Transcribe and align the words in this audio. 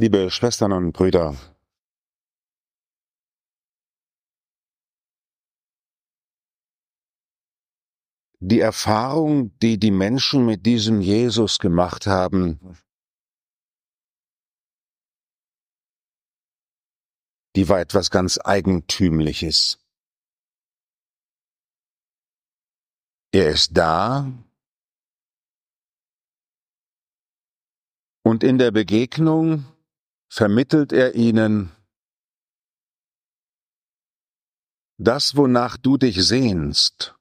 Liebe 0.00 0.30
Schwestern 0.30 0.70
und 0.70 0.92
Brüder, 0.92 1.36
die 8.38 8.60
Erfahrung, 8.60 9.58
die 9.58 9.76
die 9.76 9.90
Menschen 9.90 10.46
mit 10.46 10.64
diesem 10.66 11.00
Jesus 11.00 11.58
gemacht 11.58 12.06
haben, 12.06 12.78
die 17.56 17.68
war 17.68 17.80
etwas 17.80 18.12
ganz 18.12 18.38
Eigentümliches. 18.38 19.84
Er 23.32 23.50
ist 23.50 23.76
da 23.76 24.32
und 28.22 28.44
in 28.44 28.58
der 28.58 28.70
Begegnung 28.70 29.64
vermittelt 30.28 30.92
er 30.92 31.14
ihnen 31.14 31.74
das, 34.98 35.36
wonach 35.36 35.76
du 35.76 35.96
dich 35.96 36.26
sehnst. 36.26 37.14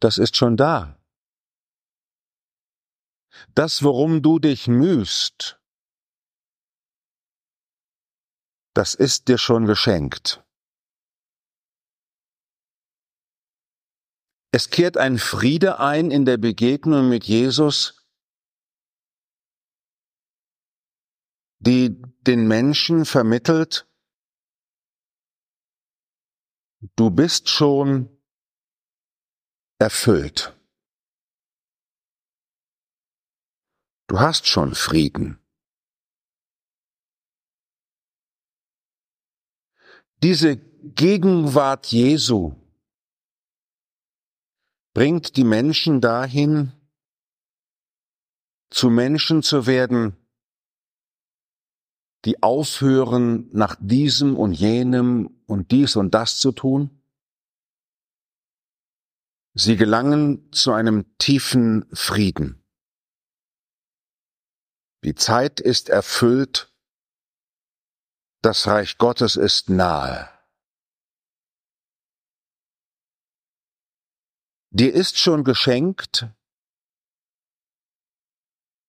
Das 0.00 0.18
ist 0.18 0.36
schon 0.36 0.56
da. 0.56 0.98
Das, 3.54 3.82
worum 3.82 4.22
du 4.22 4.38
dich 4.38 4.68
mühst, 4.68 5.58
das 8.74 8.94
ist 8.94 9.28
dir 9.28 9.38
schon 9.38 9.64
geschenkt. 9.66 10.44
Es 14.54 14.68
kehrt 14.68 14.98
ein 14.98 15.18
Friede 15.18 15.78
ein 15.78 16.10
in 16.10 16.26
der 16.26 16.36
Begegnung 16.36 17.08
mit 17.08 17.24
Jesus, 17.24 18.01
die 21.62 22.02
den 22.26 22.48
Menschen 22.48 23.04
vermittelt, 23.04 23.88
du 26.96 27.10
bist 27.10 27.48
schon 27.48 28.08
erfüllt. 29.78 30.56
Du 34.08 34.18
hast 34.18 34.46
schon 34.46 34.74
Frieden. 34.74 35.38
Diese 40.22 40.56
Gegenwart 40.56 41.86
Jesu 41.86 42.56
bringt 44.94 45.36
die 45.36 45.44
Menschen 45.44 46.00
dahin, 46.00 46.72
zu 48.70 48.90
Menschen 48.90 49.42
zu 49.42 49.66
werden, 49.66 50.21
die 52.24 52.42
aufhören, 52.42 53.48
nach 53.52 53.76
diesem 53.80 54.36
und 54.36 54.52
jenem 54.52 55.42
und 55.46 55.70
dies 55.70 55.96
und 55.96 56.14
das 56.14 56.38
zu 56.38 56.52
tun? 56.52 57.02
Sie 59.54 59.76
gelangen 59.76 60.50
zu 60.52 60.72
einem 60.72 61.16
tiefen 61.18 61.84
Frieden. 61.92 62.64
Die 65.04 65.14
Zeit 65.14 65.60
ist 65.60 65.88
erfüllt, 65.88 66.72
das 68.40 68.66
Reich 68.66 68.98
Gottes 68.98 69.36
ist 69.36 69.68
nahe. 69.68 70.28
Dir 74.70 74.94
ist 74.94 75.18
schon 75.18 75.44
geschenkt, 75.44 76.28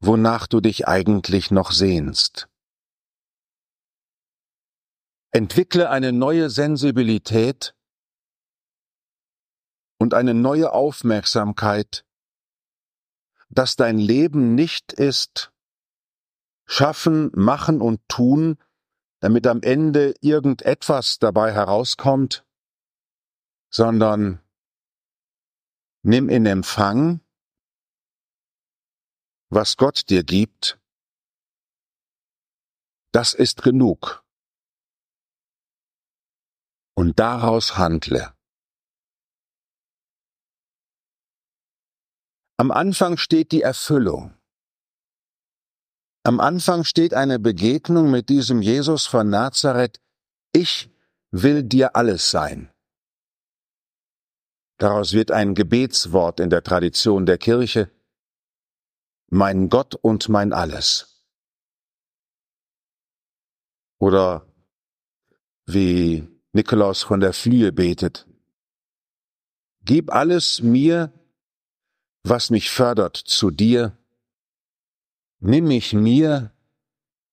wonach 0.00 0.46
du 0.46 0.60
dich 0.60 0.86
eigentlich 0.86 1.50
noch 1.50 1.72
sehnst. 1.72 2.49
Entwickle 5.32 5.90
eine 5.90 6.12
neue 6.12 6.50
Sensibilität 6.50 7.76
und 9.98 10.14
eine 10.14 10.34
neue 10.34 10.72
Aufmerksamkeit, 10.72 12.04
dass 13.48 13.76
dein 13.76 13.98
Leben 13.98 14.54
nicht 14.54 14.92
ist 14.92 15.52
schaffen, 16.70 17.32
machen 17.34 17.80
und 17.80 18.00
tun, 18.08 18.56
damit 19.18 19.48
am 19.48 19.60
Ende 19.60 20.14
irgendetwas 20.20 21.18
dabei 21.18 21.52
herauskommt, 21.52 22.46
sondern 23.70 24.40
nimm 26.02 26.28
in 26.28 26.46
Empfang, 26.46 27.20
was 29.48 29.76
Gott 29.76 30.08
dir 30.10 30.22
gibt, 30.22 30.80
das 33.10 33.34
ist 33.34 33.62
genug 33.62 34.24
und 37.00 37.18
daraus 37.18 37.78
handle. 37.78 38.34
Am 42.58 42.70
Anfang 42.70 43.16
steht 43.16 43.52
die 43.52 43.62
Erfüllung. 43.62 44.34
Am 46.24 46.40
Anfang 46.40 46.84
steht 46.84 47.14
eine 47.14 47.38
Begegnung 47.38 48.10
mit 48.10 48.28
diesem 48.28 48.60
Jesus 48.60 49.06
von 49.06 49.30
Nazareth. 49.30 49.98
Ich 50.52 50.90
will 51.30 51.62
dir 51.62 51.96
alles 51.96 52.30
sein. 52.30 52.70
Daraus 54.76 55.14
wird 55.14 55.30
ein 55.30 55.54
Gebetswort 55.54 56.38
in 56.38 56.50
der 56.50 56.62
Tradition 56.62 57.24
der 57.24 57.38
Kirche. 57.38 57.90
Mein 59.30 59.70
Gott 59.70 59.94
und 59.94 60.28
mein 60.28 60.52
Alles. 60.52 61.24
Oder 63.98 64.46
wie 65.64 66.29
Nikolaus 66.52 67.02
von 67.02 67.20
der 67.20 67.32
Flühe 67.32 67.72
betet. 67.72 68.26
Gib 69.82 70.12
alles 70.12 70.60
mir, 70.60 71.12
was 72.22 72.50
mich 72.50 72.70
fördert, 72.70 73.16
zu 73.16 73.50
dir. 73.50 73.96
Nimm 75.38 75.68
mich 75.68 75.92
mir 75.92 76.52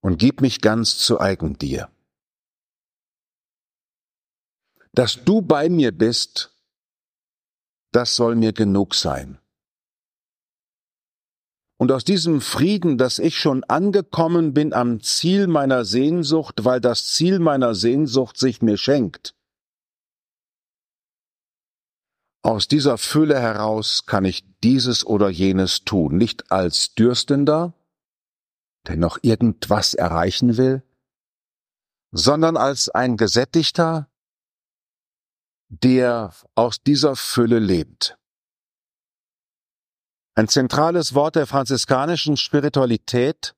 und 0.00 0.18
gib 0.18 0.40
mich 0.40 0.60
ganz 0.60 0.98
zu 0.98 1.20
eigen 1.20 1.58
dir. 1.58 1.90
Dass 4.92 5.24
du 5.24 5.42
bei 5.42 5.68
mir 5.68 5.92
bist, 5.92 6.56
das 7.92 8.16
soll 8.16 8.36
mir 8.36 8.52
genug 8.52 8.94
sein. 8.94 9.38
Und 11.80 11.92
aus 11.92 12.04
diesem 12.04 12.42
Frieden, 12.42 12.98
dass 12.98 13.18
ich 13.18 13.38
schon 13.38 13.64
angekommen 13.64 14.52
bin 14.52 14.74
am 14.74 15.00
Ziel 15.00 15.46
meiner 15.46 15.86
Sehnsucht, 15.86 16.66
weil 16.66 16.78
das 16.78 17.06
Ziel 17.06 17.38
meiner 17.38 17.74
Sehnsucht 17.74 18.36
sich 18.36 18.60
mir 18.60 18.76
schenkt, 18.76 19.34
aus 22.42 22.68
dieser 22.68 22.98
Fülle 22.98 23.40
heraus 23.40 24.04
kann 24.04 24.26
ich 24.26 24.44
dieses 24.62 25.06
oder 25.06 25.30
jenes 25.30 25.86
tun, 25.86 26.18
nicht 26.18 26.52
als 26.52 26.94
Dürstender, 26.96 27.72
der 28.86 28.98
noch 28.98 29.18
irgendwas 29.22 29.94
erreichen 29.94 30.58
will, 30.58 30.82
sondern 32.12 32.58
als 32.58 32.90
ein 32.90 33.16
Gesättigter, 33.16 34.10
der 35.70 36.34
aus 36.54 36.82
dieser 36.82 37.16
Fülle 37.16 37.58
lebt. 37.58 38.19
Ein 40.34 40.48
zentrales 40.48 41.14
Wort 41.14 41.36
der 41.36 41.46
franziskanischen 41.46 42.36
Spiritualität, 42.36 43.54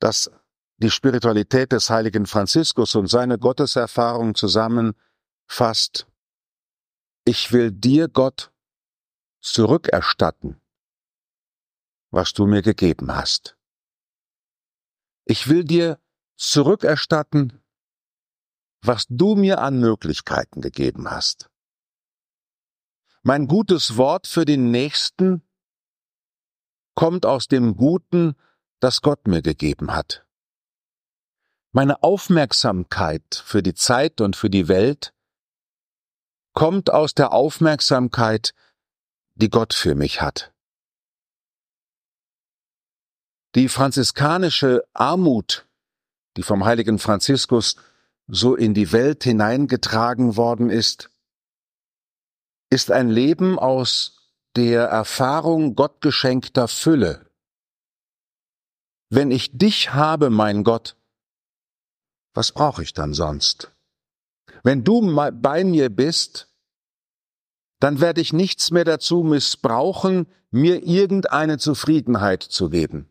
das 0.00 0.30
die 0.78 0.90
Spiritualität 0.90 1.72
des 1.72 1.90
heiligen 1.90 2.26
Franziskus 2.26 2.94
und 2.94 3.08
seine 3.08 3.38
Gotteserfahrung 3.38 4.34
zusammenfasst. 4.34 6.06
Ich 7.24 7.52
will 7.52 7.72
dir, 7.72 8.08
Gott, 8.08 8.52
zurückerstatten, 9.40 10.60
was 12.10 12.32
du 12.32 12.46
mir 12.46 12.62
gegeben 12.62 13.14
hast. 13.14 13.56
Ich 15.24 15.48
will 15.48 15.64
dir 15.64 16.00
zurückerstatten, 16.36 17.60
was 18.82 19.06
du 19.08 19.34
mir 19.34 19.60
an 19.60 19.78
Möglichkeiten 19.80 20.60
gegeben 20.60 21.10
hast. 21.10 21.50
Mein 23.28 23.46
gutes 23.46 23.98
Wort 23.98 24.26
für 24.26 24.46
den 24.46 24.70
Nächsten 24.70 25.42
kommt 26.94 27.26
aus 27.26 27.46
dem 27.46 27.76
Guten, 27.76 28.36
das 28.80 29.02
Gott 29.02 29.28
mir 29.28 29.42
gegeben 29.42 29.92
hat. 29.92 30.24
Meine 31.70 32.02
Aufmerksamkeit 32.02 33.42
für 33.44 33.62
die 33.62 33.74
Zeit 33.74 34.22
und 34.22 34.34
für 34.34 34.48
die 34.48 34.66
Welt 34.66 35.12
kommt 36.54 36.88
aus 36.88 37.12
der 37.12 37.34
Aufmerksamkeit, 37.34 38.54
die 39.34 39.50
Gott 39.50 39.74
für 39.74 39.94
mich 39.94 40.22
hat. 40.22 40.54
Die 43.54 43.68
franziskanische 43.68 44.84
Armut, 44.94 45.68
die 46.38 46.42
vom 46.42 46.64
heiligen 46.64 46.98
Franziskus 46.98 47.76
so 48.26 48.54
in 48.54 48.72
die 48.72 48.90
Welt 48.92 49.22
hineingetragen 49.22 50.38
worden 50.38 50.70
ist, 50.70 51.10
ist 52.70 52.90
ein 52.90 53.08
Leben 53.08 53.58
aus 53.58 54.32
der 54.56 54.84
Erfahrung 54.84 55.74
gottgeschenkter 55.74 56.68
Fülle, 56.68 57.24
Wenn 59.10 59.30
ich 59.30 59.56
dich 59.56 59.94
habe, 59.94 60.28
mein 60.28 60.64
Gott, 60.64 60.96
was 62.34 62.52
brauche 62.52 62.82
ich 62.82 62.92
dann 62.92 63.14
sonst? 63.14 63.72
Wenn 64.62 64.84
du 64.84 65.14
bei 65.32 65.64
mir 65.64 65.88
bist, 65.88 66.54
dann 67.80 68.00
werde 68.00 68.20
ich 68.20 68.32
nichts 68.32 68.70
mehr 68.70 68.84
dazu 68.84 69.22
missbrauchen, 69.22 70.26
mir 70.50 70.82
irgendeine 70.82 71.58
Zufriedenheit 71.58 72.42
zu 72.42 72.68
geben. 72.68 73.08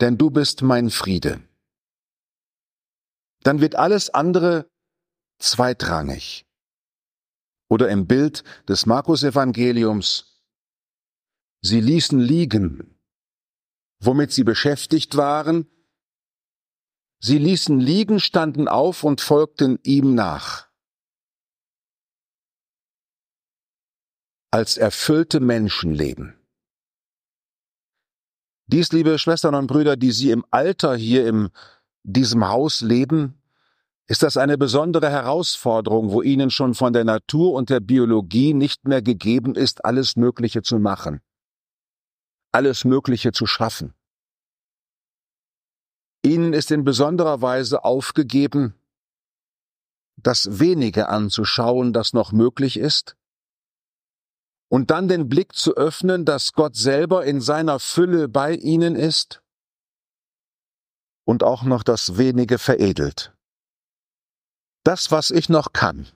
Denn 0.00 0.18
du 0.18 0.30
bist 0.30 0.62
mein 0.62 0.90
Friede. 0.90 1.40
Dann 3.44 3.60
wird 3.60 3.76
alles 3.76 4.10
andere 4.10 4.68
zweitrangig. 5.38 6.47
Oder 7.68 7.88
im 7.90 8.06
Bild 8.06 8.44
des 8.66 8.86
Markus-Evangeliums, 8.86 10.40
sie 11.60 11.80
ließen 11.80 12.18
liegen, 12.18 12.98
womit 14.00 14.32
sie 14.32 14.44
beschäftigt 14.44 15.16
waren, 15.16 15.66
sie 17.20 17.38
ließen 17.38 17.78
liegen, 17.78 18.20
standen 18.20 18.68
auf 18.68 19.04
und 19.04 19.20
folgten 19.20 19.78
ihm 19.82 20.14
nach. 20.14 20.68
Als 24.50 24.78
erfüllte 24.78 25.40
Menschen 25.40 25.92
leben. 25.92 26.38
Dies, 28.70 28.92
liebe 28.92 29.18
Schwestern 29.18 29.54
und 29.54 29.66
Brüder, 29.66 29.96
die 29.96 30.12
Sie 30.12 30.30
im 30.30 30.44
Alter 30.50 30.94
hier 30.94 31.26
in 31.26 31.50
diesem 32.02 32.46
Haus 32.48 32.82
leben, 32.82 33.42
ist 34.08 34.22
das 34.22 34.38
eine 34.38 34.56
besondere 34.56 35.10
Herausforderung, 35.10 36.10
wo 36.10 36.22
ihnen 36.22 36.50
schon 36.50 36.74
von 36.74 36.94
der 36.94 37.04
Natur 37.04 37.52
und 37.52 37.68
der 37.68 37.80
Biologie 37.80 38.54
nicht 38.54 38.88
mehr 38.88 39.02
gegeben 39.02 39.54
ist, 39.54 39.84
alles 39.84 40.16
Mögliche 40.16 40.62
zu 40.62 40.78
machen, 40.78 41.20
alles 42.50 42.86
Mögliche 42.86 43.32
zu 43.32 43.44
schaffen. 43.44 43.92
Ihnen 46.24 46.54
ist 46.54 46.70
in 46.70 46.84
besonderer 46.84 47.42
Weise 47.42 47.84
aufgegeben, 47.84 48.74
das 50.16 50.58
wenige 50.58 51.08
anzuschauen, 51.08 51.92
das 51.92 52.14
noch 52.14 52.32
möglich 52.32 52.78
ist, 52.78 53.14
und 54.70 54.90
dann 54.90 55.08
den 55.08 55.28
Blick 55.28 55.54
zu 55.54 55.76
öffnen, 55.76 56.24
dass 56.24 56.52
Gott 56.52 56.76
selber 56.76 57.24
in 57.24 57.40
seiner 57.40 57.78
Fülle 57.78 58.28
bei 58.28 58.54
ihnen 58.54 58.96
ist 58.96 59.42
und 61.24 61.42
auch 61.42 61.62
noch 61.62 61.82
das 61.82 62.16
wenige 62.16 62.58
veredelt. 62.58 63.37
Das, 64.84 65.10
was 65.10 65.30
ich 65.30 65.48
noch 65.48 65.72
kann, 65.72 66.08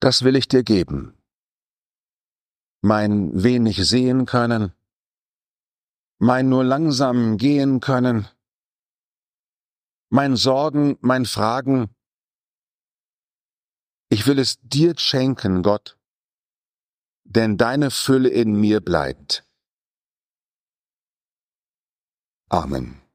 das 0.00 0.22
will 0.22 0.36
ich 0.36 0.48
dir 0.48 0.62
geben. 0.62 1.16
Mein 2.80 3.42
wenig 3.42 3.84
sehen 3.88 4.24
können, 4.24 4.72
mein 6.18 6.48
nur 6.48 6.64
langsam 6.64 7.36
gehen 7.36 7.80
können, 7.80 8.28
mein 10.10 10.36
Sorgen, 10.36 10.96
mein 11.00 11.26
Fragen. 11.26 11.94
Ich 14.10 14.26
will 14.26 14.38
es 14.38 14.58
dir 14.62 14.96
schenken, 14.98 15.62
Gott, 15.62 15.98
denn 17.24 17.56
deine 17.56 17.90
Fülle 17.90 18.28
in 18.28 18.54
mir 18.54 18.80
bleibt. 18.80 19.44
Amen. 22.48 23.07